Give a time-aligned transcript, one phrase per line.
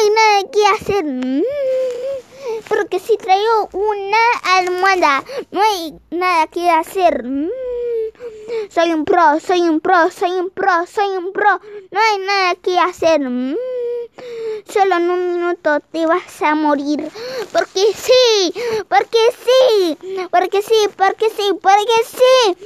[0.00, 1.04] hay nada que hacer.
[1.04, 1.42] Mm.
[2.68, 4.18] Porque si traigo una
[4.56, 7.24] almohada, no hay nada que hacer.
[7.24, 7.48] Mm.
[8.70, 11.60] Soy un pro, soy un pro, soy un pro, soy un pro.
[11.90, 13.20] No hay nada que hacer.
[13.20, 13.56] Mm.
[14.68, 17.08] Solo en un minuto te vas a morir.
[17.52, 18.52] Porque sí,
[18.88, 19.96] porque sí,
[20.30, 22.56] porque sí, porque sí, porque sí.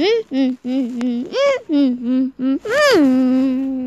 [0.00, 0.56] Mm-hmm.
[0.64, 1.26] mm-hmm.
[1.68, 2.54] mm-hmm.
[2.56, 3.79] mm-hmm.